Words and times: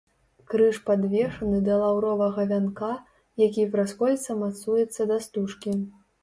Крыж 0.51 0.77
падвешаны 0.87 1.59
да 1.67 1.75
лаўровага 1.81 2.45
вянка, 2.53 2.89
які 3.45 3.67
праз 3.77 3.93
кольца 4.01 4.39
мацуецца 4.41 5.01
да 5.13 5.21
стужкі. 5.29 5.77